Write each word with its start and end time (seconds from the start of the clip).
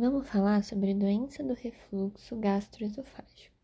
Vamos 0.00 0.28
falar 0.28 0.62
sobre 0.62 0.94
doença 0.94 1.42
do 1.42 1.54
refluxo 1.54 2.36
gastroesofágico. 2.36 3.56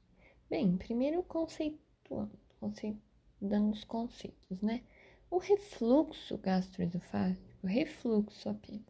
Bem, 0.50 0.76
primeiro 0.76 1.22
conceituando, 1.22 2.36
conceito, 2.58 3.00
dando 3.40 3.70
os 3.70 3.84
conceitos, 3.84 4.60
né? 4.60 4.82
O 5.30 5.38
refluxo 5.38 6.36
gastroesofágico, 6.38 7.64
refluxo 7.64 8.48
apenas, 8.48 8.82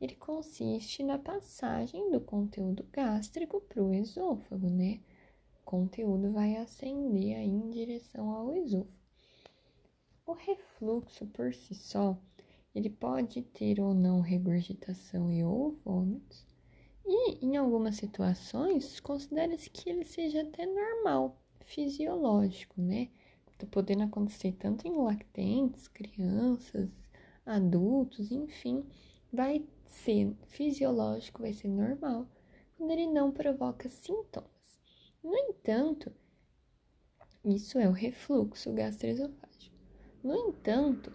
ele 0.00 0.16
consiste 0.16 1.04
na 1.04 1.16
passagem 1.16 2.10
do 2.10 2.20
conteúdo 2.20 2.84
gástrico 2.90 3.60
para 3.60 3.80
o 3.80 3.94
esôfago, 3.94 4.68
né? 4.68 4.98
O 5.60 5.64
conteúdo 5.64 6.32
vai 6.32 6.56
ascender 6.56 7.36
aí 7.36 7.50
em 7.50 7.70
direção 7.70 8.30
ao 8.30 8.52
esôfago. 8.52 8.98
O 10.26 10.32
refluxo 10.32 11.24
por 11.28 11.54
si 11.54 11.72
só, 11.72 12.18
ele 12.74 12.90
pode 12.90 13.42
ter 13.42 13.78
ou 13.78 13.94
não 13.94 14.20
regurgitação 14.20 15.30
e 15.30 15.44
ou 15.44 15.78
vômitos, 15.84 16.52
e 17.06 17.44
em 17.44 17.56
algumas 17.56 17.96
situações 17.96 18.98
considera-se 19.00 19.68
que 19.70 19.90
ele 19.90 20.04
seja 20.04 20.42
até 20.42 20.66
normal, 20.66 21.40
fisiológico, 21.60 22.80
né? 22.80 23.10
Tá 23.58 23.66
podendo 23.70 24.02
acontecer 24.02 24.52
tanto 24.52 24.86
em 24.86 24.96
lactentes, 24.96 25.86
crianças, 25.86 26.90
adultos, 27.46 28.32
enfim, 28.32 28.84
vai 29.32 29.64
ser 29.86 30.34
fisiológico, 30.48 31.42
vai 31.42 31.52
ser 31.52 31.68
normal, 31.68 32.26
quando 32.76 32.90
ele 32.90 33.06
não 33.06 33.30
provoca 33.30 33.88
sintomas. 33.88 34.78
No 35.22 35.36
entanto, 35.36 36.12
isso 37.44 37.78
é 37.78 37.88
o 37.88 37.92
refluxo 37.92 38.72
gastroesofágico. 38.72 39.76
No 40.22 40.34
entanto, 40.34 41.12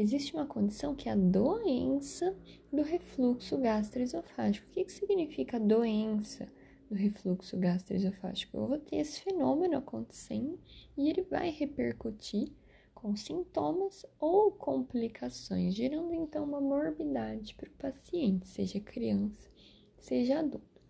existe 0.00 0.32
uma 0.32 0.46
condição 0.46 0.94
que 0.94 1.10
é 1.10 1.12
a 1.12 1.16
doença 1.16 2.34
do 2.72 2.80
refluxo 2.80 3.58
gastroesofágico. 3.58 4.66
O 4.66 4.70
que, 4.70 4.84
que 4.84 4.92
significa 4.92 5.60
doença 5.60 6.48
do 6.88 6.94
refluxo 6.94 7.58
gastroesofágico? 7.58 8.56
Eu 8.56 8.66
vou 8.66 8.78
ter 8.78 8.96
esse 8.96 9.20
fenômeno 9.20 9.76
acontecendo 9.76 10.58
e 10.96 11.10
ele 11.10 11.20
vai 11.22 11.50
repercutir 11.50 12.50
com 12.94 13.14
sintomas 13.14 14.06
ou 14.18 14.50
complicações, 14.50 15.74
gerando 15.74 16.14
então 16.14 16.44
uma 16.44 16.62
morbidade 16.62 17.54
para 17.54 17.68
o 17.68 17.72
paciente, 17.72 18.48
seja 18.48 18.80
criança, 18.80 19.50
seja 19.98 20.38
adulto. 20.38 20.80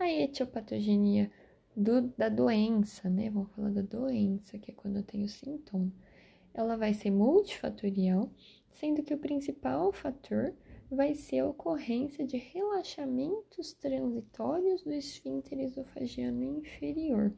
A 0.00 0.10
etiopatogenia 0.10 1.30
do, 1.76 2.02
da 2.16 2.28
doença, 2.28 3.08
né? 3.08 3.30
Vamos 3.30 3.52
falar 3.52 3.70
da 3.70 3.82
doença, 3.82 4.58
que 4.58 4.72
é 4.72 4.74
quando 4.74 4.96
eu 4.96 5.02
tenho 5.04 5.28
sintoma 5.28 5.92
ela 6.54 6.76
vai 6.76 6.94
ser 6.94 7.10
multifatorial, 7.10 8.30
sendo 8.70 9.02
que 9.02 9.14
o 9.14 9.18
principal 9.18 9.92
fator 9.92 10.54
vai 10.90 11.14
ser 11.14 11.40
a 11.40 11.46
ocorrência 11.46 12.26
de 12.26 12.36
relaxamentos 12.36 13.74
transitórios 13.74 14.82
do 14.82 14.92
esfíncter 14.92 15.60
esofagiano 15.60 16.42
inferior. 16.42 17.32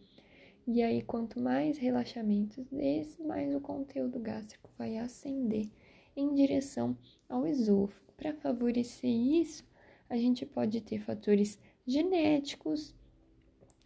E 0.67 0.83
aí, 0.83 1.03
quanto 1.03 1.41
mais 1.41 1.79
relaxamentos 1.79 2.65
desses, 2.69 3.19
mais 3.19 3.53
o 3.55 3.61
conteúdo 3.61 4.21
gástrico 4.21 4.71
vai 4.79 4.99
ascender 4.99 5.69
em 6.15 6.33
direção 6.33 6.97
ao 7.29 7.47
esôfago. 7.47 8.13
Para 8.17 8.35
favorecer 8.35 9.11
isso, 9.11 9.65
a 10.09 10.17
gente 10.17 10.47
pode 10.47 10.81
ter 10.81 10.99
fatores 10.99 11.59
genéticos, 11.87 12.95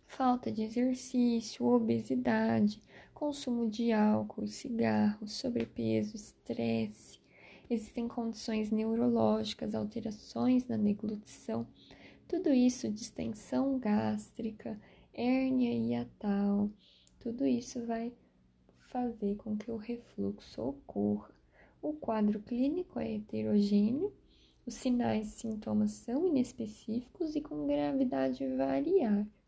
falta 0.07 0.51
de 0.51 0.63
exercício, 0.63 1.65
obesidade, 1.65 2.83
consumo 3.15 3.71
de 3.71 3.93
álcool, 3.93 4.47
cigarro, 4.49 5.27
sobrepeso, 5.29 6.17
estresse. 6.17 7.21
Existem 7.71 8.07
condições 8.07 8.71
neurológicas, 8.71 9.75
alterações 9.75 10.67
na 10.69 10.77
deglutição, 10.77 11.67
tudo 12.29 12.53
isso, 12.53 12.91
distensão 12.91 13.79
gástrica, 13.79 14.79
hérnia 15.13 15.73
hiatal, 15.73 16.69
tudo 17.21 17.47
isso 17.47 17.87
vai 17.87 18.13
fazer 18.89 19.37
com 19.37 19.57
que 19.57 19.71
o 19.71 19.77
refluxo 19.77 20.61
ocorra. 20.61 21.31
O 21.81 21.93
quadro 21.93 22.41
clínico 22.41 22.99
é 22.99 23.15
heterogêneo, 23.15 24.13
os 24.67 24.75
sinais 24.75 25.29
e 25.29 25.41
sintomas 25.41 25.93
são 25.93 26.27
inespecíficos 26.27 27.37
e 27.37 27.41
com 27.41 27.67
gravidade 27.67 28.47
variável. 28.57 29.44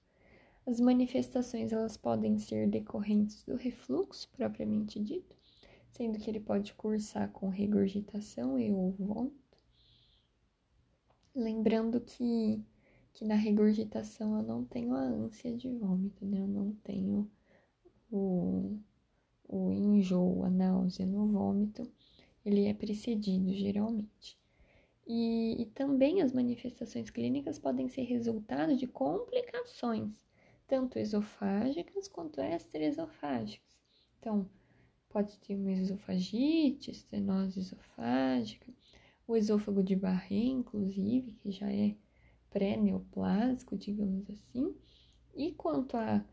As 0.67 0.81
manifestações 0.81 1.73
elas 1.73 1.97
podem 1.97 2.39
ser 2.39 2.69
decorrentes 2.69 3.45
do 3.45 3.55
refluxo 3.55 4.29
propriamente 4.33 4.99
dito, 4.99 5.37
sendo 5.93 6.19
que 6.19 6.29
ele 6.29 6.41
pode 6.41 6.75
cursar 6.75 7.31
com 7.31 7.49
regurgitação 7.49 8.59
e 8.59 8.73
ou 8.73 8.91
vômito. 8.91 9.59
Lembrando 11.33 12.01
que, 12.01 12.61
que 13.13 13.25
na 13.25 13.37
regurgitação 13.37 14.39
eu 14.39 14.43
não 14.43 14.65
tenho 14.65 14.93
a 14.93 15.03
ânsia 15.03 15.57
de 15.57 15.71
vômito, 15.71 16.27
né? 16.27 16.41
Eu 16.41 16.49
não 16.49 16.73
tenho 16.83 17.31
o, 18.11 18.77
o 19.49 19.73
enjoo, 19.73 20.43
a 20.43 20.51
náusea 20.51 21.07
no 21.07 21.29
vômito, 21.29 21.89
ele 22.45 22.65
é 22.65 22.75
precedido 22.75 23.53
geralmente. 23.55 24.37
E, 25.07 25.63
e 25.63 25.67
também 25.67 26.23
as 26.23 26.33
manifestações 26.33 27.09
clínicas 27.09 27.57
podem 27.57 27.89
ser 27.89 28.03
resultado 28.03 28.77
de 28.77 28.89
complicações 28.89 30.21
tanto 30.67 30.99
esofágicas 30.99 32.09
quanto 32.09 32.41
extraesofágicas. 32.41 33.77
Então, 34.19 34.49
pode 35.09 35.39
ter 35.41 35.55
uma 35.55 35.73
esofagite, 35.73 36.91
estenose 36.91 37.61
esofágica, 37.61 38.73
o 39.27 39.37
esôfago 39.37 39.83
de 39.83 39.97
Barré, 39.97 40.37
inclusive, 40.37 41.33
que 41.33 41.51
já 41.51 41.71
é 41.73 41.97
pré-neoplásico, 42.51 43.77
digamos 43.77 44.29
assim. 44.31 44.75
E 45.35 45.53
quanto 45.53 45.97
a 45.97 46.25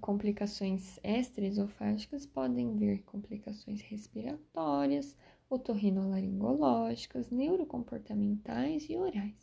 complicações 0.00 0.98
extraesofágicas, 1.02 2.24
podem 2.24 2.76
vir 2.76 3.02
complicações 3.02 3.80
respiratórias, 3.80 5.16
otorrinolaringológicas, 5.50 7.30
neurocomportamentais 7.30 8.88
e 8.88 8.96
orais. 8.96 9.34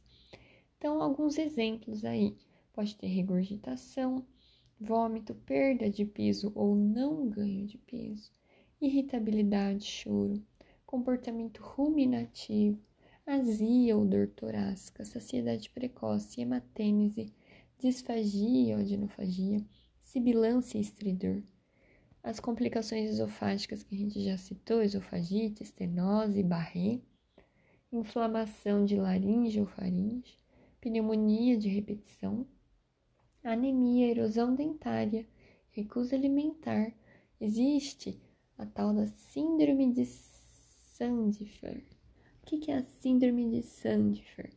Então, 0.77 1.01
alguns 1.01 1.37
exemplos 1.37 2.05
aí 2.05 2.37
Pode 2.79 2.95
ter 2.95 3.07
regurgitação, 3.07 4.25
vômito, 4.79 5.35
perda 5.35 5.89
de 5.89 6.05
peso 6.05 6.49
ou 6.55 6.77
não 6.77 7.27
ganho 7.27 7.67
de 7.67 7.77
peso, 7.77 8.31
irritabilidade, 8.79 9.83
choro, 9.83 10.41
comportamento 10.85 11.61
ruminativo, 11.61 12.79
azia 13.25 13.97
ou 13.97 14.05
dor 14.05 14.29
torácica, 14.29 15.03
saciedade 15.03 15.69
precoce, 15.71 16.39
hematênese, 16.39 17.33
disfagia 17.77 18.77
ou 18.77 18.81
adenofagia, 18.81 19.61
sibilância 19.99 20.77
e 20.77 20.81
estridor. 20.81 21.43
As 22.23 22.39
complicações 22.39 23.09
esofágicas 23.09 23.83
que 23.83 23.93
a 23.93 23.97
gente 23.97 24.23
já 24.23 24.37
citou, 24.37 24.81
esofagite, 24.81 25.63
estenose, 25.63 26.41
barré, 26.41 27.01
inflamação 27.91 28.85
de 28.85 28.95
laringe 28.95 29.59
ou 29.59 29.65
faringe, 29.65 30.39
pneumonia 30.79 31.57
de 31.57 31.67
repetição, 31.67 32.47
anemia, 33.43 34.07
erosão 34.07 34.53
dentária, 34.53 35.25
recusa 35.71 36.15
alimentar. 36.15 36.93
Existe 37.39 38.21
a 38.57 38.65
tal 38.65 38.93
da 38.93 39.05
síndrome 39.05 39.93
de 39.93 40.05
Sandifer. 40.05 41.83
O 42.41 42.45
que 42.45 42.71
é 42.71 42.75
a 42.75 42.83
síndrome 42.83 43.49
de 43.49 43.63
Sandifer? 43.63 44.51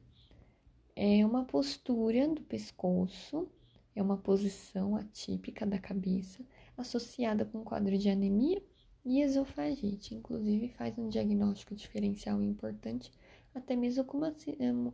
É 0.97 1.25
uma 1.25 1.45
postura 1.45 2.29
do 2.29 2.43
pescoço, 2.43 3.49
é 3.95 4.03
uma 4.03 4.17
posição 4.17 4.97
atípica 4.97 5.65
da 5.65 5.79
cabeça, 5.79 6.45
associada 6.77 7.45
com 7.45 7.59
um 7.59 7.65
quadro 7.65 7.97
de 7.97 8.09
anemia 8.09 8.63
e 9.05 9.21
esofagite. 9.21 10.15
Inclusive, 10.15 10.69
faz 10.71 10.99
um 10.99 11.09
diagnóstico 11.09 11.75
diferencial 11.75 12.43
importante, 12.43 13.13
até 13.55 13.77
mesmo 13.77 14.05
com 14.05 14.19
uma, 14.19 14.33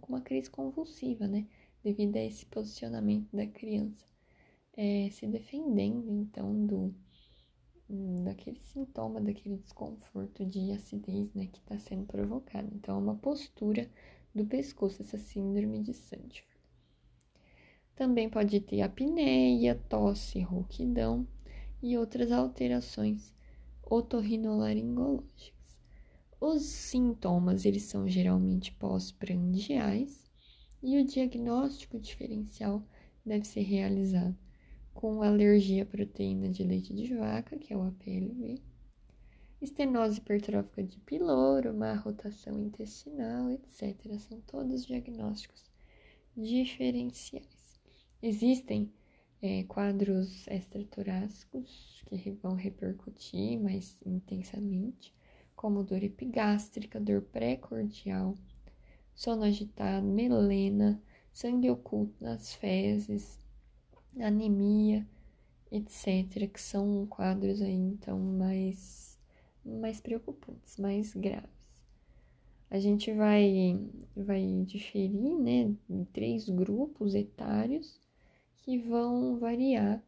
com 0.00 0.12
uma 0.12 0.20
crise 0.20 0.50
convulsiva, 0.50 1.26
né? 1.26 1.46
Devido 1.82 2.16
a 2.16 2.24
esse 2.24 2.46
posicionamento 2.46 3.28
da 3.34 3.46
criança, 3.46 4.06
é, 4.76 5.08
se 5.10 5.26
defendendo 5.26 6.10
então 6.10 6.66
do 6.66 6.94
daquele 8.22 8.60
sintoma, 8.60 9.20
daquele 9.20 9.56
desconforto 9.56 10.44
de 10.44 10.72
acidez, 10.72 11.32
né, 11.32 11.46
que 11.46 11.58
está 11.58 11.78
sendo 11.78 12.04
provocado. 12.04 12.68
Então, 12.74 12.96
é 12.96 12.98
uma 12.98 13.14
postura 13.14 13.90
do 14.34 14.44
pescoço, 14.44 15.00
essa 15.00 15.16
síndrome 15.16 15.80
de 15.80 15.94
Sandifer. 15.94 16.46
Também 17.96 18.28
pode 18.28 18.60
ter 18.60 18.82
apneia, 18.82 19.74
tosse, 19.88 20.40
rouquidão 20.40 21.26
e 21.82 21.96
outras 21.96 22.30
alterações 22.30 23.34
otorrinolaringológicas. 23.82 25.80
Os 26.40 26.62
sintomas, 26.62 27.64
eles 27.64 27.84
são 27.84 28.06
geralmente 28.06 28.70
pós-prandiais 28.72 30.27
e 30.82 30.98
o 30.98 31.04
diagnóstico 31.04 31.98
diferencial 31.98 32.82
deve 33.24 33.44
ser 33.44 33.62
realizado 33.62 34.36
com 34.94 35.22
alergia 35.22 35.84
à 35.84 35.86
proteína 35.86 36.48
de 36.48 36.64
leite 36.64 36.92
de 36.92 37.14
vaca, 37.14 37.56
que 37.56 37.72
é 37.72 37.76
o 37.76 37.82
APLV, 37.82 38.60
estenose 39.60 40.18
hipertrófica 40.18 40.82
de 40.82 40.98
pyloro, 41.00 41.74
má 41.74 41.94
rotação 41.94 42.58
intestinal, 42.60 43.50
etc. 43.50 44.18
São 44.18 44.40
todos 44.40 44.86
diagnósticos 44.86 45.70
diferenciais. 46.36 47.78
Existem 48.20 48.92
é, 49.40 49.62
quadros 49.64 50.46
extratorácicos 50.48 52.02
que 52.06 52.32
vão 52.32 52.54
repercutir 52.54 53.60
mais 53.60 54.00
intensamente, 54.04 55.14
como 55.54 55.84
dor 55.84 56.02
epigástrica, 56.02 57.00
dor 57.00 57.22
pré-cordial, 57.22 58.34
sono 59.18 59.42
agitado, 59.42 60.06
melena, 60.06 61.02
sangue 61.32 61.68
oculto 61.68 62.14
nas 62.20 62.54
fezes, 62.54 63.36
anemia, 64.16 65.04
etc., 65.72 66.48
que 66.48 66.60
são 66.60 67.04
quadros 67.04 67.60
aí 67.60 67.74
então 67.74 68.16
mais, 68.16 69.18
mais 69.64 70.00
preocupantes, 70.00 70.76
mais 70.76 71.12
graves. 71.14 71.48
A 72.70 72.78
gente 72.78 73.12
vai, 73.12 73.90
vai 74.14 74.62
diferir 74.64 75.36
né, 75.36 75.74
em 75.90 76.04
três 76.12 76.48
grupos 76.48 77.16
etários 77.16 78.00
que 78.58 78.78
vão 78.78 79.36
variar 79.36 80.00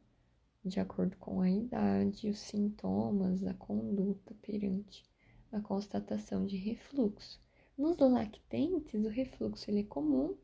de 0.64 0.78
acordo 0.78 1.16
com 1.16 1.40
a 1.40 1.50
idade, 1.50 2.28
os 2.28 2.38
sintomas, 2.38 3.42
a 3.44 3.54
conduta 3.54 4.36
perante 4.40 5.02
a 5.50 5.60
constatação 5.60 6.46
de 6.46 6.56
refluxo. 6.56 7.40
Nos 7.80 7.96
lactentes, 7.96 9.06
o 9.06 9.08
refluxo 9.08 9.70
ele 9.70 9.80
é 9.80 9.84
comum, 9.84 10.36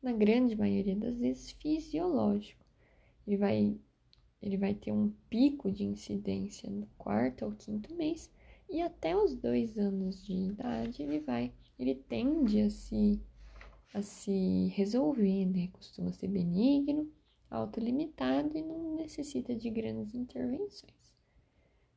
na 0.00 0.10
grande 0.10 0.56
maioria 0.56 0.96
das 0.96 1.18
vezes 1.18 1.50
fisiológico. 1.50 2.64
Ele 3.26 3.36
vai, 3.36 3.78
ele 4.40 4.56
vai 4.56 4.74
ter 4.74 4.90
um 4.90 5.12
pico 5.28 5.70
de 5.70 5.84
incidência 5.84 6.70
no 6.70 6.86
quarto 6.96 7.44
ou 7.44 7.52
quinto 7.52 7.94
mês 7.94 8.32
e 8.70 8.80
até 8.80 9.14
os 9.14 9.36
dois 9.36 9.76
anos 9.76 10.24
de 10.24 10.32
idade 10.32 11.02
ele 11.02 11.20
vai, 11.20 11.52
ele 11.78 11.94
tende 11.94 12.62
a 12.62 12.70
se, 12.70 13.20
a 13.92 14.00
se 14.00 14.68
resolver, 14.68 15.44
né? 15.44 15.68
Costuma 15.74 16.10
ser 16.10 16.28
benigno, 16.28 17.12
autolimitado 17.50 18.56
e 18.56 18.62
não 18.62 18.94
necessita 18.94 19.54
de 19.54 19.68
grandes 19.68 20.14
intervenções. 20.14 21.14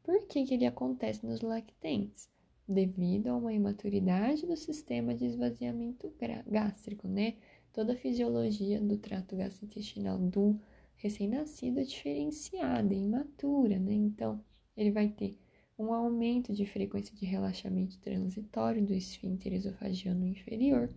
Por 0.03 0.27
que, 0.27 0.43
que 0.43 0.53
ele 0.53 0.65
acontece 0.65 1.25
nos 1.25 1.39
lactentes? 1.39 2.34
Devido 2.67 3.27
a 3.27 3.35
uma 3.35 3.53
imaturidade 3.53 4.47
do 4.47 4.57
sistema 4.57 5.13
de 5.13 5.25
esvaziamento 5.25 6.11
gástrico, 6.47 7.07
né? 7.07 7.35
Toda 7.71 7.93
a 7.93 7.95
fisiologia 7.95 8.81
do 8.81 8.97
trato 8.97 9.35
gastrointestinal 9.35 10.17
do 10.17 10.59
recém-nascido 10.95 11.79
é 11.79 11.83
diferenciada, 11.83 12.91
é 12.91 12.97
imatura, 12.97 13.77
né? 13.77 13.93
Então, 13.93 14.43
ele 14.75 14.91
vai 14.91 15.09
ter 15.09 15.37
um 15.77 15.93
aumento 15.93 16.53
de 16.53 16.65
frequência 16.65 17.15
de 17.15 17.25
relaxamento 17.25 17.99
transitório 17.99 18.83
do 18.83 18.95
esfíncter 18.95 19.53
esofagiano 19.53 20.25
inferior, 20.25 20.89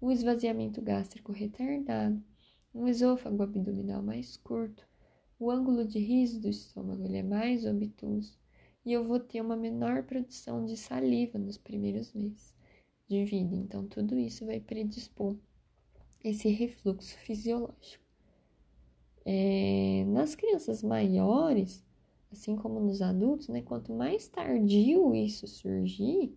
um 0.00 0.10
esvaziamento 0.10 0.80
gástrico 0.80 1.32
retardado, 1.32 2.22
um 2.74 2.88
esôfago 2.88 3.42
abdominal 3.42 4.02
mais 4.02 4.38
curto, 4.38 4.88
o 5.38 5.50
ângulo 5.50 5.86
de 5.86 5.98
riso 5.98 6.40
do 6.40 6.48
estômago 6.48 7.04
ele 7.04 7.18
é 7.18 7.22
mais 7.22 7.66
obtuso 7.66 8.38
e 8.84 8.92
eu 8.92 9.02
vou 9.02 9.18
ter 9.18 9.40
uma 9.40 9.56
menor 9.56 10.02
produção 10.04 10.64
de 10.64 10.76
saliva 10.76 11.38
nos 11.38 11.56
primeiros 11.56 12.12
meses 12.12 12.54
de 13.08 13.24
vida. 13.24 13.54
Então, 13.54 13.86
tudo 13.86 14.18
isso 14.18 14.44
vai 14.44 14.60
predispor 14.60 15.36
esse 16.22 16.48
refluxo 16.48 17.16
fisiológico. 17.18 18.04
É, 19.26 20.04
nas 20.08 20.34
crianças 20.34 20.82
maiores, 20.82 21.84
assim 22.30 22.56
como 22.56 22.80
nos 22.80 23.00
adultos, 23.00 23.48
né, 23.48 23.62
quanto 23.62 23.92
mais 23.92 24.28
tardio 24.28 25.14
isso 25.14 25.46
surgir, 25.46 26.36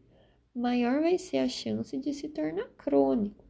maior 0.55 1.01
vai 1.01 1.17
ser 1.17 1.37
a 1.37 1.49
chance 1.49 1.97
de 1.97 2.13
se 2.13 2.29
tornar 2.29 2.67
crônico. 2.77 3.43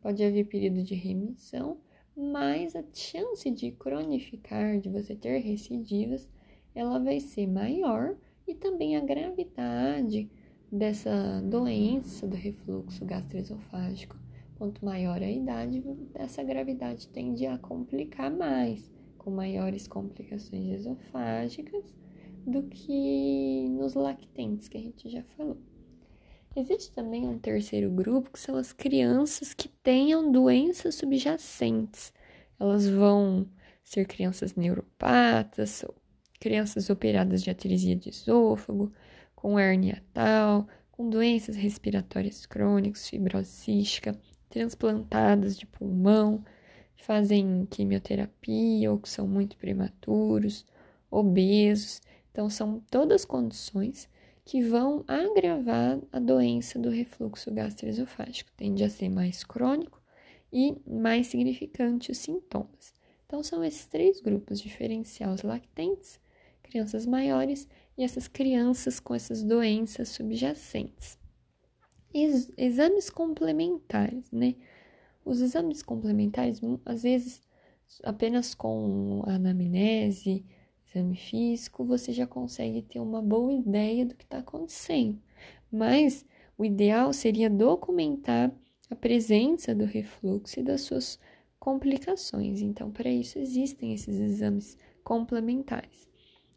Pode 0.00 0.22
haver 0.22 0.46
período 0.46 0.82
de 0.82 0.94
remissão, 0.94 1.78
mas 2.16 2.76
a 2.76 2.84
chance 2.92 3.50
de 3.50 3.72
cronificar, 3.72 4.78
de 4.78 4.88
você 4.88 5.16
ter 5.16 5.38
recidivas, 5.38 6.28
ela 6.74 6.98
vai 6.98 7.20
ser 7.20 7.46
maior 7.46 8.16
e 8.46 8.54
também 8.54 8.96
a 8.96 9.00
gravidade 9.00 10.30
dessa 10.70 11.40
doença 11.42 12.26
do 12.26 12.36
refluxo 12.36 13.04
gastroesofágico. 13.04 14.16
Quanto 14.56 14.84
maior 14.84 15.22
a 15.22 15.30
idade, 15.30 15.82
essa 16.14 16.42
gravidade 16.42 17.08
tende 17.08 17.46
a 17.46 17.58
complicar 17.58 18.30
mais, 18.30 18.90
com 19.18 19.30
maiores 19.30 19.88
complicações 19.88 20.68
esofágicas 20.80 21.84
do 22.46 22.62
que 22.64 23.68
nos 23.70 23.94
lactentes, 23.94 24.68
que 24.68 24.78
a 24.78 24.80
gente 24.80 25.08
já 25.08 25.22
falou. 25.36 25.58
Existe 26.56 26.92
também 26.92 27.26
um 27.26 27.38
terceiro 27.38 27.90
grupo, 27.90 28.30
que 28.30 28.38
são 28.38 28.54
as 28.54 28.72
crianças 28.72 29.52
que 29.52 29.68
tenham 29.68 30.30
doenças 30.30 30.94
subjacentes. 30.94 32.12
Elas 32.60 32.88
vão 32.88 33.46
ser 33.82 34.06
crianças 34.06 34.54
neuropatas, 34.54 35.84
crianças 36.44 36.90
operadas 36.90 37.42
de 37.42 37.48
atresia 37.48 37.96
de 37.96 38.10
esôfago, 38.10 38.92
com 39.34 39.58
hernia 39.58 40.02
tal, 40.12 40.68
com 40.92 41.08
doenças 41.08 41.56
respiratórias 41.56 42.44
crônicas, 42.44 43.08
fibrose 43.08 43.48
cística, 43.48 44.14
transplantadas 44.50 45.56
de 45.56 45.64
pulmão, 45.64 46.44
fazem 46.98 47.66
quimioterapia 47.70 48.92
ou 48.92 48.98
que 48.98 49.08
são 49.08 49.26
muito 49.26 49.56
prematuros, 49.56 50.66
obesos. 51.10 52.02
Então, 52.30 52.50
são 52.50 52.78
todas 52.90 53.24
condições 53.24 54.06
que 54.44 54.60
vão 54.60 55.02
agravar 55.08 55.98
a 56.12 56.18
doença 56.18 56.78
do 56.78 56.90
refluxo 56.90 57.50
gastroesofágico. 57.50 58.50
Tende 58.54 58.84
a 58.84 58.90
ser 58.90 59.08
mais 59.08 59.44
crônico 59.44 59.98
e 60.52 60.76
mais 60.86 61.28
significante 61.28 62.10
os 62.10 62.18
sintomas. 62.18 62.92
Então, 63.24 63.42
são 63.42 63.64
esses 63.64 63.86
três 63.86 64.20
grupos 64.20 64.60
diferencial 64.60 65.32
os 65.32 65.42
lactentes, 65.42 66.20
crianças 66.64 67.06
maiores 67.06 67.68
e 67.96 68.02
essas 68.02 68.26
crianças 68.26 68.98
com 68.98 69.14
essas 69.14 69.42
doenças 69.44 70.08
subjacentes. 70.08 71.18
Ex 72.12 72.50
exames 72.56 73.10
complementares, 73.10 74.30
né? 74.32 74.56
Os 75.24 75.40
exames 75.40 75.82
complementares, 75.82 76.60
às 76.84 77.02
vezes, 77.02 77.42
apenas 78.02 78.54
com 78.54 79.22
anamnese, 79.26 80.44
exame 80.86 81.16
físico, 81.16 81.84
você 81.84 82.12
já 82.12 82.26
consegue 82.26 82.82
ter 82.82 83.00
uma 83.00 83.22
boa 83.22 83.52
ideia 83.52 84.04
do 84.04 84.14
que 84.14 84.24
está 84.24 84.38
acontecendo. 84.38 85.20
Mas 85.70 86.24
o 86.56 86.64
ideal 86.64 87.12
seria 87.12 87.50
documentar 87.50 88.52
a 88.90 88.94
presença 88.94 89.74
do 89.74 89.84
refluxo 89.84 90.60
e 90.60 90.62
das 90.62 90.82
suas 90.82 91.18
complicações. 91.58 92.60
Então, 92.60 92.90
para 92.90 93.08
isso 93.08 93.38
existem 93.38 93.94
esses 93.94 94.20
exames 94.20 94.76
complementares. 95.02 96.08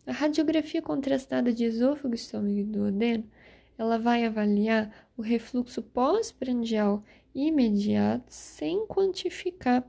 A 0.08 0.14
radiografia 0.14 0.82
contrastada 0.82 1.52
de 1.52 1.66
esôfago, 1.66 2.16
estômago 2.16 2.58
e 2.58 2.64
duodeno, 2.64 3.30
ela 3.78 3.98
vai 3.98 4.24
avaliar 4.24 5.10
o 5.18 5.22
refluxo 5.22 5.84
pós-prandial 5.84 7.04
imediato 7.36 8.34
sem 8.34 8.88
quantificar 8.88 9.86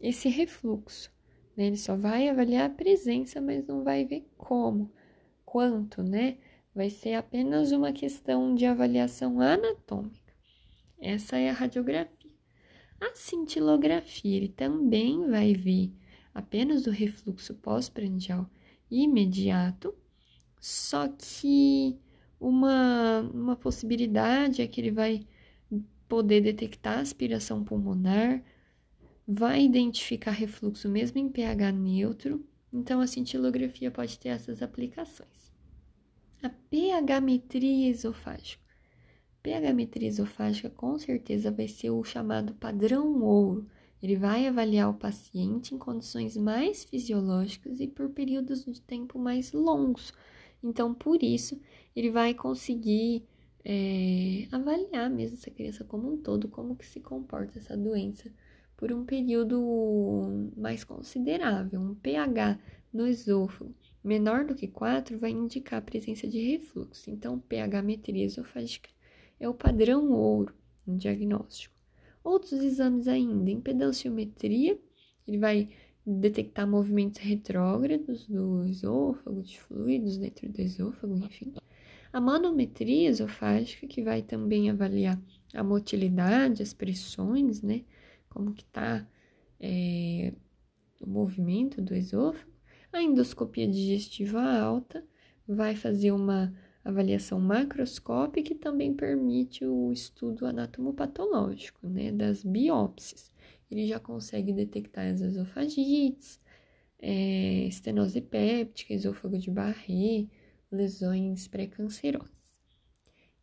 esse 0.00 0.30
refluxo. 0.30 1.12
Né? 1.54 1.66
Ele 1.66 1.76
só 1.76 1.94
vai 1.94 2.30
avaliar 2.30 2.64
a 2.64 2.74
presença, 2.74 3.42
mas 3.42 3.66
não 3.66 3.84
vai 3.84 4.06
ver 4.06 4.26
como, 4.38 4.90
quanto, 5.44 6.02
né? 6.02 6.38
Vai 6.74 6.88
ser 6.88 7.12
apenas 7.12 7.70
uma 7.70 7.92
questão 7.92 8.54
de 8.54 8.64
avaliação 8.64 9.38
anatômica. 9.38 10.32
Essa 10.98 11.36
é 11.36 11.50
a 11.50 11.52
radiografia. 11.52 12.32
A 12.98 13.14
cintilografia, 13.14 14.34
ele 14.34 14.48
também 14.48 15.28
vai 15.28 15.52
ver 15.52 15.92
apenas 16.32 16.86
o 16.86 16.90
refluxo 16.90 17.54
pós-prandial 17.56 18.48
imediato, 18.90 19.94
só 20.60 21.08
que 21.08 21.98
uma, 22.40 23.20
uma 23.32 23.56
possibilidade 23.56 24.62
é 24.62 24.66
que 24.66 24.80
ele 24.80 24.90
vai 24.90 25.26
poder 26.08 26.40
detectar 26.40 26.98
aspiração 26.98 27.62
pulmonar, 27.62 28.42
vai 29.26 29.62
identificar 29.62 30.30
refluxo 30.30 30.88
mesmo 30.88 31.18
em 31.18 31.28
pH 31.28 31.72
neutro, 31.72 32.44
então 32.72 33.00
a 33.00 33.06
cintilografia 33.06 33.90
pode 33.90 34.18
ter 34.18 34.30
essas 34.30 34.62
aplicações. 34.62 35.52
A 36.42 36.48
pH-metria 36.48 37.90
esofágica. 37.90 38.62
pH-metria 39.42 40.08
esofágica 40.08 40.70
com 40.70 40.98
certeza 40.98 41.50
vai 41.50 41.66
ser 41.66 41.90
o 41.90 42.04
chamado 42.04 42.54
padrão 42.54 43.20
ouro. 43.22 43.68
Ele 44.02 44.16
vai 44.16 44.46
avaliar 44.46 44.90
o 44.90 44.94
paciente 44.94 45.74
em 45.74 45.78
condições 45.78 46.36
mais 46.36 46.84
fisiológicas 46.84 47.80
e 47.80 47.86
por 47.86 48.10
períodos 48.10 48.64
de 48.64 48.80
tempo 48.80 49.18
mais 49.18 49.52
longos. 49.52 50.12
Então, 50.62 50.94
por 50.94 51.22
isso, 51.22 51.60
ele 51.94 52.10
vai 52.10 52.34
conseguir 52.34 53.24
é, 53.64 54.46
avaliar 54.52 55.10
mesmo 55.10 55.36
essa 55.36 55.50
criança 55.50 55.84
como 55.84 56.12
um 56.12 56.16
todo, 56.16 56.48
como 56.48 56.76
que 56.76 56.86
se 56.86 57.00
comporta 57.00 57.58
essa 57.58 57.76
doença 57.76 58.30
por 58.76 58.92
um 58.92 59.04
período 59.04 60.50
mais 60.56 60.84
considerável. 60.84 61.80
Um 61.80 61.94
pH 61.94 62.58
no 62.92 63.06
esôfago 63.06 63.74
menor 64.02 64.44
do 64.44 64.54
que 64.54 64.68
4 64.68 65.18
vai 65.18 65.30
indicar 65.30 65.80
a 65.80 65.82
presença 65.82 66.26
de 66.26 66.40
refluxo. 66.40 67.10
Então, 67.10 67.38
pH 67.38 67.82
metria 67.82 68.24
esofágica 68.24 68.88
é 69.40 69.48
o 69.48 69.54
padrão 69.54 70.10
ouro 70.12 70.54
no 70.86 70.96
diagnóstico. 70.96 71.77
Outros 72.22 72.60
exames 72.62 73.08
ainda, 73.08 73.50
impedanciometria, 73.50 74.78
ele 75.26 75.38
vai 75.38 75.68
detectar 76.04 76.66
movimentos 76.66 77.20
retrógrados 77.20 78.26
do 78.26 78.64
esôfago, 78.66 79.42
de 79.42 79.60
fluidos 79.60 80.16
dentro 80.16 80.48
do 80.48 80.60
esôfago, 80.60 81.16
enfim. 81.16 81.52
A 82.12 82.20
manometria 82.20 83.10
esofágica, 83.10 83.86
que 83.86 84.02
vai 84.02 84.22
também 84.22 84.70
avaliar 84.70 85.20
a 85.54 85.62
motilidade, 85.62 86.62
as 86.62 86.72
pressões, 86.72 87.60
né? 87.62 87.84
Como 88.30 88.54
que 88.54 88.64
tá 88.64 89.06
é, 89.60 90.32
o 91.00 91.08
movimento 91.08 91.82
do 91.82 91.94
esôfago. 91.94 92.50
A 92.92 93.02
endoscopia 93.02 93.68
digestiva 93.68 94.42
alta 94.42 95.04
vai 95.46 95.76
fazer 95.76 96.12
uma 96.12 96.54
avaliação 96.90 97.40
macroscópica 97.40 98.48
que 98.48 98.54
também 98.54 98.94
permite 98.94 99.64
o 99.64 99.92
estudo 99.92 100.46
anatomopatológico, 100.46 101.88
né, 101.88 102.10
das 102.10 102.42
biópsias. 102.42 103.30
Ele 103.70 103.86
já 103.86 104.00
consegue 104.00 104.52
detectar 104.52 105.06
as 105.06 105.20
esofagites, 105.20 106.40
é, 106.98 107.66
estenose 107.66 108.20
péptica, 108.20 108.94
esôfago 108.94 109.38
de 109.38 109.50
Barré, 109.50 110.26
lesões 110.70 111.46
pré-cancerosas. 111.46 112.30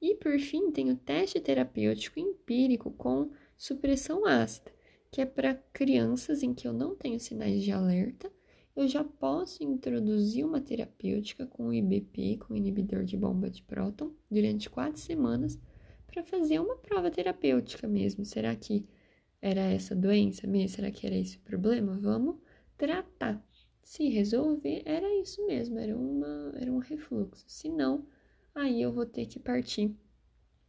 E 0.02 0.16
por 0.16 0.38
fim, 0.40 0.72
tem 0.72 0.92
o 0.92 0.96
teste 0.96 1.40
terapêutico 1.40 2.20
empírico 2.20 2.92
com 2.92 3.32
supressão 3.58 4.26
ácida, 4.26 4.72
que 5.12 5.22
é 5.22 5.26
para 5.26 5.56
crianças 5.72 6.44
em 6.44 6.54
que 6.54 6.68
eu 6.68 6.74
não 6.74 6.96
tenho 6.96 7.20
sinais 7.20 7.64
de 7.64 7.72
alerta, 7.72 8.32
eu 8.76 8.88
já 8.88 9.04
posso 9.04 9.64
introduzir 9.64 10.46
uma 10.46 10.60
terapêutica 10.60 11.46
com 11.46 11.74
IBP, 11.74 12.38
com 12.38 12.56
inibidor 12.56 13.04
de 13.06 13.16
bomba 13.16 13.50
de 13.50 13.64
próton, 13.64 14.12
durante 14.30 14.70
quatro 14.70 15.00
semanas, 15.00 15.58
para 16.06 16.24
fazer 16.24 16.60
uma 16.60 16.76
prova 16.76 17.10
terapêutica 17.10 17.88
mesmo. 17.88 18.26
Será 18.26 18.56
que 18.56 18.86
era 19.42 19.62
essa 19.62 19.96
doença 19.96 20.46
mesmo? 20.46 20.76
Será 20.76 20.92
que 20.92 21.06
era 21.06 21.16
esse 21.16 21.38
o 21.38 21.42
problema? 21.42 21.98
Vamos 22.00 22.38
tratar. 22.78 23.42
Se 23.82 24.10
resolver, 24.10 24.82
era 24.86 25.08
isso 25.22 25.46
mesmo, 25.46 25.78
era, 25.80 25.96
uma, 25.96 26.52
era 26.56 26.72
um 26.72 26.80
refluxo. 26.80 27.46
Se 27.48 27.70
não, 27.70 28.06
aí 28.54 28.82
eu 28.82 28.92
vou 28.92 29.06
ter 29.06 29.26
que 29.26 29.40
partir 29.40 29.96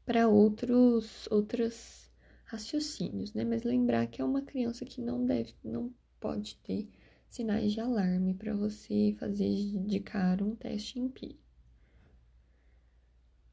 para 0.04 0.28
outros 0.28 1.26
outros 1.30 2.10
raciocínios, 2.44 3.34
né? 3.34 3.44
Mas 3.44 3.64
lembrar 3.64 4.06
que 4.06 4.20
é 4.22 4.25
uma 4.25 4.42
criança 4.42 4.84
que 4.84 5.00
não 5.00 5.25
deve, 5.25 5.54
não 5.64 5.92
pode 6.20 6.56
ter 6.58 6.88
sinais 7.28 7.73
de 7.73 7.80
alarme 7.80 8.35
para 8.35 8.54
você 8.54 9.14
fazer 9.18 9.54
de 9.87 10.00
cara 10.00 10.45
um 10.45 10.54
teste 10.54 10.99
empírico. 10.99 11.47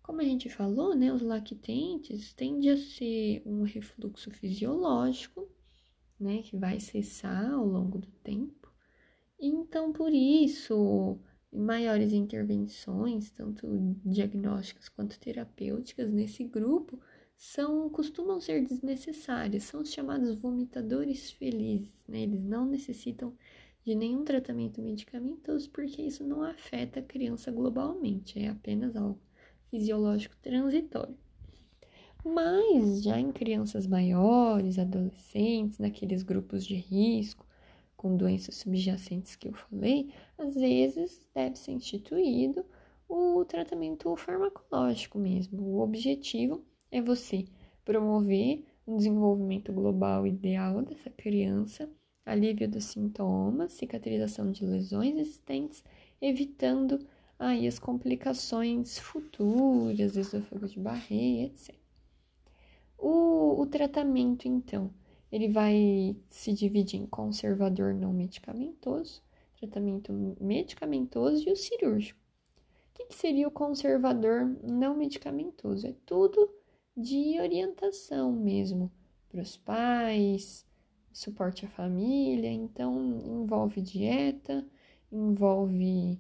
Como 0.02 0.20
a 0.20 0.24
gente 0.24 0.50
falou, 0.50 0.96
né, 0.96 1.14
os 1.14 1.22
lactentes 1.22 2.34
tendem 2.34 2.72
a 2.72 2.78
ser 2.78 3.42
um 3.46 3.64
refluxo 3.64 4.30
fisiológico, 4.32 5.50
né, 6.20 6.42
que 6.42 6.58
vai 6.58 6.80
cessar 6.80 7.52
ao 7.52 7.66
longo 7.66 8.00
do 8.00 8.12
tempo. 8.24 8.72
Então, 9.40 9.94
por 9.94 10.12
isso, 10.14 11.18
maiores 11.52 12.12
intervenções, 12.14 13.30
tanto 13.32 13.68
diagnósticas 14.06 14.90
quanto 14.90 15.20
terapêuticas 15.20 16.12
nesse 16.12 16.44
grupo, 16.44 17.00
são 17.38 17.90
costumam 17.90 18.40
ser 18.40 18.66
desnecessárias, 18.66 19.64
são 19.64 19.82
os 19.82 19.92
chamados 19.92 20.36
vomitadores 20.36 21.32
felizes, 21.32 22.04
né? 22.08 22.22
Eles 22.22 22.44
não 22.44 22.66
necessitam 22.66 23.36
de 23.86 23.96
nenhum 23.96 24.24
tratamento 24.24 24.82
medicamentoso 24.82 25.70
porque 25.70 26.02
isso 26.02 26.24
não 26.24 26.44
afeta 26.44 27.00
a 27.00 27.04
criança 27.04 27.52
globalmente, 27.52 28.40
é 28.40 28.50
apenas 28.50 28.96
algo 28.96 29.20
fisiológico 29.70 30.36
transitório. 30.38 31.18
Mas 32.24 33.04
já 33.04 33.20
em 33.20 33.32
crianças 33.32 33.86
maiores, 33.86 34.80
adolescentes, 34.80 35.78
naqueles 35.78 36.24
grupos 36.24 36.66
de 36.66 36.76
risco, 36.76 37.46
com 37.98 38.16
doenças 38.16 38.56
subjacentes 38.56 39.36
que 39.36 39.48
eu 39.48 39.54
falei, 39.54 40.14
às 40.38 40.56
vezes 40.56 41.22
deve 41.34 41.58
ser 41.58 41.72
instituído 41.72 42.66
o 43.08 43.44
tratamento 43.46 44.16
farmacológico 44.16 45.20
mesmo. 45.20 45.62
O 45.62 45.82
objetivo 45.82 46.64
é 46.90 47.02
você 47.02 47.46
promover 47.84 48.64
um 48.88 48.98
desenvolvimento 48.98 49.74
global 49.74 50.26
ideal 50.26 50.82
dessa 50.82 51.10
criança, 51.10 51.90
alívio 52.26 52.70
dos 52.70 52.86
sintomas, 52.86 53.74
cicatrização 53.74 54.52
de 54.52 54.66
lesões 54.66 55.18
existentes, 55.18 55.84
evitando 56.22 57.00
aí 57.38 57.68
as 57.68 57.80
complicações 57.80 58.98
futuras, 58.98 60.16
esôfago 60.16 60.68
de 60.68 60.80
Barré, 60.80 61.46
etc. 61.46 61.76
O, 62.98 63.62
o 63.62 63.66
tratamento, 63.66 64.48
então, 64.48 64.90
ele 65.32 65.50
vai 65.50 66.16
se 66.30 66.54
dividir 66.54 67.02
em 67.02 67.06
conservador 67.06 67.94
não 67.94 68.14
medicamentoso, 68.14 69.22
tratamento 69.60 70.14
medicamentoso 70.40 71.48
e 71.48 71.52
o 71.52 71.56
cirúrgico. 71.56 72.20
O 72.92 72.94
que, 72.96 73.06
que 73.06 73.16
seria 73.16 73.48
o 73.48 73.52
conservador 73.52 74.46
não 74.62 74.96
medicamentoso? 74.96 75.88
É 75.88 75.94
tudo 76.06 76.50
de 76.96 77.40
orientação 77.40 78.32
mesmo 78.32 78.92
para 79.30 79.42
os 79.42 79.58
pais, 79.58 80.66
suporte 81.14 81.66
à 81.66 81.70
família, 81.70 82.52
então 82.52 83.22
envolve 83.26 83.82
dieta, 83.82 84.66
envolve 85.12 86.20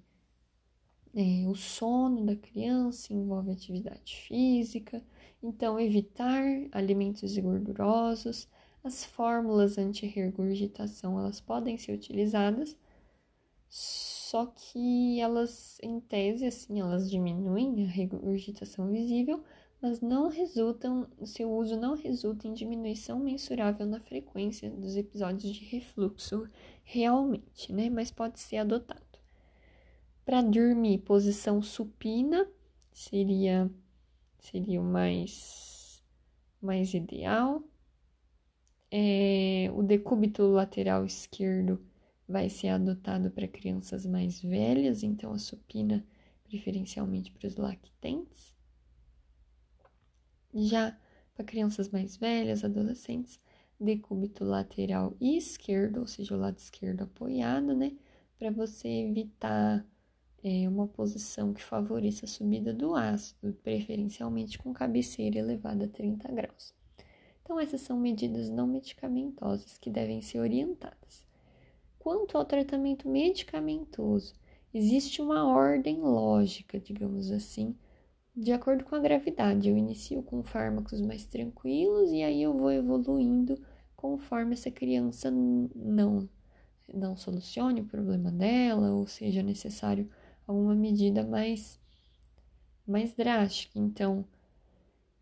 é, 1.16 1.48
o 1.48 1.56
sono 1.56 2.26
da 2.26 2.36
criança, 2.36 3.14
envolve 3.14 3.52
atividade 3.52 4.16
física, 4.28 5.04
então 5.42 5.80
evitar 5.80 6.44
alimentos 6.72 7.38
gordurosos, 7.38 8.48
as 8.84 9.04
fórmulas 9.06 9.78
anti-regurgitação, 9.78 11.20
elas 11.20 11.40
podem 11.40 11.78
ser 11.78 11.94
utilizadas, 11.94 12.78
só 13.70 14.46
que 14.48 15.20
elas, 15.20 15.78
em 15.82 16.00
tese, 16.00 16.46
assim, 16.46 16.80
elas 16.80 17.10
diminuem 17.10 17.84
a 17.84 17.88
regurgitação 17.88 18.90
visível, 18.90 19.44
mas 19.84 20.00
não 20.00 20.30
resultam, 20.30 21.10
seu 21.26 21.52
uso 21.52 21.76
não 21.76 21.94
resulta 21.94 22.48
em 22.48 22.54
diminuição 22.54 23.20
mensurável 23.20 23.86
na 23.86 24.00
frequência 24.00 24.70
dos 24.72 24.96
episódios 24.96 25.54
de 25.54 25.66
refluxo 25.66 26.48
realmente, 26.86 27.74
né? 27.74 27.90
Mas 27.90 28.10
pode 28.10 28.40
ser 28.40 28.58
adotado. 28.58 29.02
Para 30.24 30.42
dormir, 30.42 31.00
posição 31.00 31.62
supina 31.62 32.48
seria 32.94 33.70
seria 34.40 34.80
o 34.80 34.86
mais 34.86 36.02
mais 36.62 36.94
ideal. 36.94 37.62
É, 38.90 39.70
o 39.76 39.84
decúbito 39.84 40.44
lateral 40.44 41.04
esquerdo 41.04 41.86
vai 42.26 42.50
ser 42.50 42.70
adotado 42.70 43.30
para 43.32 43.50
crianças 43.50 44.06
mais 44.06 44.42
velhas, 44.42 45.04
então 45.04 45.34
a 45.34 45.38
supina 45.38 46.08
preferencialmente 46.46 47.34
para 47.34 47.48
os 47.48 47.58
lactentes. 47.58 48.54
Já 50.54 50.98
para 51.36 51.46
crianças 51.46 51.90
mais 51.90 52.16
velhas, 52.16 52.64
adolescentes, 52.64 53.40
decúbito 53.80 54.44
lateral 54.44 55.16
esquerdo, 55.20 56.02
ou 56.02 56.08
seja, 56.08 56.36
o 56.36 56.40
lado 56.40 56.58
esquerdo 56.58 57.04
apoiado, 57.04 57.76
né? 57.76 57.94
Para 58.38 58.52
você 58.52 58.88
evitar 58.88 59.86
é, 60.44 60.68
uma 60.68 60.88
posição 60.88 61.54
que 61.54 61.64
favoreça 61.64 62.26
a 62.26 62.28
subida 62.28 62.74
do 62.74 62.96
ácido, 62.96 63.54
preferencialmente 63.64 64.58
com 64.58 64.74
cabeceira 64.74 65.40
elevada 65.40 65.86
a 65.86 65.88
30 65.88 66.32
graus. 66.32 66.74
Então, 67.42 67.60
essas 67.60 67.82
são 67.82 67.98
medidas 67.98 68.50
não 68.50 68.68
medicamentosas 68.68 69.78
que 69.78 69.90
devem 69.90 70.22
ser 70.22 70.40
orientadas. 70.40 71.26
Quanto 71.98 72.38
ao 72.38 72.46
tratamento 72.46 73.08
medicamentoso, 73.08 74.34
existe 74.74 75.22
uma 75.22 75.48
ordem 75.48 76.02
lógica, 76.02 76.80
digamos 76.80 77.32
assim, 77.32 77.76
de 78.36 78.52
acordo 78.52 78.84
com 78.84 78.96
a 78.96 79.00
gravidade. 79.00 79.70
Eu 79.70 79.78
inicio 79.78 80.24
com 80.24 80.44
fármacos 80.44 81.02
mais 81.02 81.26
tranquilos 81.26 82.12
e 82.12 82.24
aí 82.24 82.42
eu 82.42 82.58
vou 82.58 82.72
evoluindo 82.72 83.58
conforme 83.96 84.54
essa 84.54 84.72
criança 84.72 85.32
não 85.32 86.30
não 86.94 87.16
solucione 87.16 87.82
o 87.82 87.86
problema 87.86 88.32
dela 88.32 88.92
ou 88.92 89.08
seja 89.08 89.42
necessário 89.42 90.10
alguma 90.46 90.76
medida 90.76 91.26
mais 91.26 91.80
mais 92.86 93.14
drástica. 93.14 93.80
Então, 93.80 94.26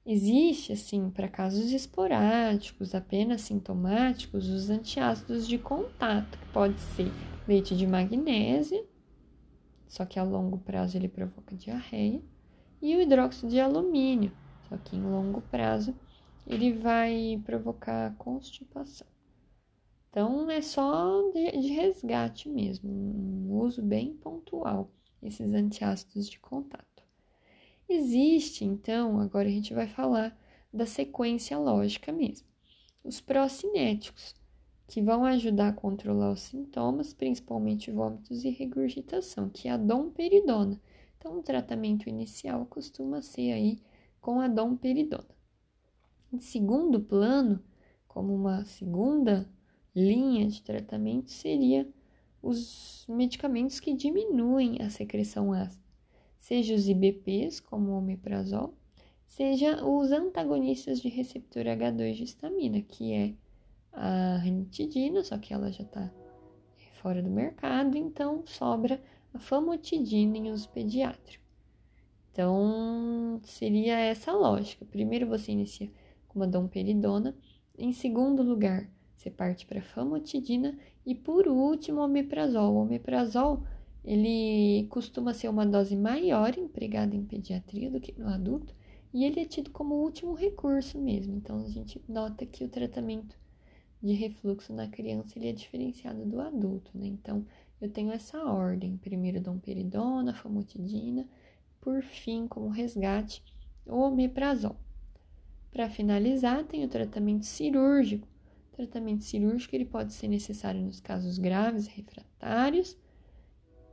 Existe, 0.04 0.74
assim, 0.74 1.12
para 1.12 1.28
casos 1.28 1.72
esporádicos, 1.72 2.96
apenas 2.96 3.42
sintomáticos, 3.42 4.50
os 4.50 4.70
antiácidos 4.70 5.48
de 5.48 5.60
contato, 5.60 6.40
que 6.40 6.46
pode 6.48 6.80
ser 6.80 7.12
leite 7.48 7.78
de 7.78 7.86
magnésia, 7.86 8.84
só 9.88 10.04
que 10.04 10.18
a 10.18 10.24
longo 10.24 10.58
prazo 10.58 10.98
ele 10.98 11.08
provoca 11.08 11.56
diarreia, 11.56 12.22
e 12.82 12.96
o 12.96 13.02
hidróxido 13.02 13.50
de 13.50 13.60
alumínio, 13.60 14.32
só 14.68 14.78
que 14.78 14.96
em 14.96 15.04
longo 15.04 15.42
prazo 15.42 15.96
ele 16.48 16.74
vai 16.74 17.42
provocar 17.46 18.16
constipação. 18.18 19.08
Então 20.10 20.50
é 20.50 20.62
só 20.62 21.32
de, 21.32 21.52
de 21.62 21.68
resgate 21.70 22.50
mesmo, 22.50 22.90
um 22.90 23.60
uso 23.60 23.82
bem 23.82 24.14
pontual, 24.14 24.92
esses 25.22 25.54
antiácidos 25.54 26.30
de 26.30 26.40
contato. 26.40 27.04
Existe, 27.88 28.64
então, 28.64 29.20
agora 29.20 29.48
a 29.48 29.52
gente 29.52 29.74
vai 29.74 29.88
falar 29.88 30.38
da 30.74 30.86
sequência 30.86 31.58
lógica 31.58 32.12
mesmo. 32.12 32.48
os 33.04 33.20
procinéticos, 33.20 34.36
que 34.88 35.02
vão 35.02 35.24
ajudar 35.26 35.70
a 35.70 35.74
controlar 35.74 36.32
os 36.32 36.42
sintomas, 36.42 37.14
principalmente 37.14 37.92
vômitos 37.92 38.44
e 38.44 38.50
regurgitação, 38.50 39.50
que 39.50 39.68
é 39.68 39.72
a 39.72 39.78
domperidona. 39.78 40.80
Então, 41.22 41.38
o 41.38 41.44
tratamento 41.44 42.10
inicial 42.10 42.66
costuma 42.66 43.22
ser 43.22 43.52
aí 43.52 43.80
com 44.20 44.40
a 44.40 44.48
domperidona. 44.48 45.30
Em 46.34 46.40
segundo 46.40 47.00
plano, 47.00 47.64
como 48.08 48.34
uma 48.34 48.66
segunda 48.66 49.48
linha 49.96 50.48
de 50.48 50.64
tratamento, 50.64 51.30
seria 51.30 51.88
os 52.42 53.06
medicamentos 53.08 53.80
que 53.80 53.94
diminuem 53.94 54.82
a 54.82 54.90
secreção 54.90 55.54
ácida, 55.54 55.86
seja 56.40 56.74
os 56.74 56.90
IBPs, 56.90 57.60
como 57.60 57.92
o 57.92 57.98
omeprazol, 58.00 58.74
seja 59.28 59.86
os 59.86 60.12
antagonistas 60.12 61.00
de 61.00 61.08
receptor 61.08 61.66
H2 61.66 62.14
de 62.16 62.24
histamina, 62.24 62.82
que 62.82 63.14
é 63.14 63.36
a 63.94 64.38
ranitidina, 64.38 65.24
só 65.24 65.38
que 65.38 65.54
ela 65.54 65.72
já 65.72 65.84
está 65.84 66.12
fora 66.94 67.22
do 67.22 67.30
mercado, 67.30 67.96
então 67.96 68.44
sobra 68.48 69.00
a 69.34 69.40
famotidina 69.40 70.38
em 70.38 70.52
uso 70.52 70.70
pediátrico. 70.70 71.44
Então, 72.32 73.40
seria 73.44 73.98
essa 73.98 74.32
a 74.32 74.36
lógica. 74.36 74.86
Primeiro 74.86 75.28
você 75.28 75.52
inicia 75.52 75.90
com 76.28 76.40
uma 76.40 76.48
domperidona, 76.48 77.36
em 77.78 77.92
segundo 77.92 78.42
lugar, 78.42 78.90
você 79.18 79.30
parte 79.30 79.66
para 79.66 79.82
famotidina 79.82 80.78
e 81.06 81.14
por 81.14 81.48
último, 81.48 82.00
o 82.00 82.06
omeprazol. 82.06 82.74
O 82.74 82.82
omeprazol, 82.82 83.64
ele 84.04 84.88
costuma 84.90 85.34
ser 85.34 85.50
uma 85.50 85.66
dose 85.66 85.96
maior 85.96 86.58
empregada 86.58 87.16
em 87.16 87.26
pediatria 87.26 87.90
do 87.90 88.00
que 88.00 88.18
no 88.18 88.28
adulto, 88.28 88.74
e 89.14 89.26
ele 89.26 89.42
é 89.42 89.46
tido 89.46 89.72
como 89.72 89.96
último 89.96 90.34
recurso 90.34 90.98
mesmo. 90.98 91.36
Então, 91.36 91.60
a 91.60 91.68
gente 91.68 92.02
nota 92.08 92.46
que 92.46 92.64
o 92.64 92.70
tratamento 92.70 93.36
de 94.02 94.14
refluxo 94.14 94.74
na 94.74 94.88
criança 94.88 95.38
ele 95.38 95.50
é 95.50 95.54
diferenciado 95.54 96.26
do 96.26 96.40
adulto, 96.40 96.92
né? 96.96 97.08
Então, 97.08 97.46
eu 97.82 97.90
tenho 97.90 98.12
essa 98.12 98.44
ordem: 98.46 98.98
primeiro 98.98 99.42
domperidona, 99.42 100.34
famotidina, 100.34 101.28
por 101.82 102.02
fim, 102.04 102.48
como 102.48 102.70
resgate, 102.70 103.44
o 103.86 103.96
omeprazol. 103.96 104.78
Para 105.72 105.90
finalizar, 105.90 106.64
tem 106.66 106.86
o 106.86 106.90
tratamento 106.90 107.46
cirúrgico. 107.46 108.28
O 108.72 108.76
tratamento 108.76 109.24
cirúrgico 109.24 109.76
ele 109.76 109.86
pode 109.86 110.14
ser 110.14 110.28
necessário 110.28 110.82
nos 110.82 111.00
casos 111.00 111.38
graves 111.38 111.88
refratários 111.88 112.98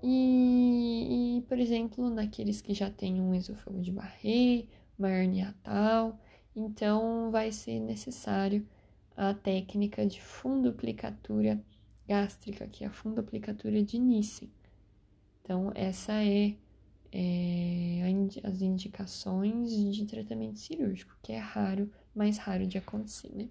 e, 0.03 1.39
e, 1.39 1.43
por 1.43 1.59
exemplo, 1.59 2.09
naqueles 2.11 2.61
que 2.61 2.73
já 2.73 2.91
têm 2.91 3.21
um 3.21 3.35
esôfago 3.35 3.81
de 3.81 3.91
Barré, 3.91 4.67
uma 4.99 5.11
hernia 5.11 5.55
tal, 5.63 6.21
então 6.55 7.31
vai 7.31 7.51
ser 7.51 7.81
necessário 7.81 8.67
a 9.17 9.35
técnica 9.35 10.07
de 10.07 10.21
fundoplicatura 10.21 11.61
gástrica, 12.09 12.67
que 12.67 12.85
é 12.85 12.87
a 12.87 12.91
fundoplicatura 12.91 13.83
de 13.83 13.99
Nissen. 13.99 14.51
Então, 15.43 15.71
essa 15.75 16.13
é, 16.25 16.55
é 17.13 18.03
as 18.45 18.61
indicações 18.63 19.71
de 19.71 20.07
tratamento 20.07 20.59
cirúrgico, 20.59 21.17
que 21.23 21.33
é 21.33 21.39
raro, 21.39 21.91
mais 22.15 22.39
raro 22.39 22.67
de 22.67 22.79
acontecer, 22.79 23.31
né? 23.35 23.49